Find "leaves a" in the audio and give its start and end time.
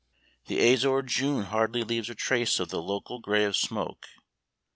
1.83-2.15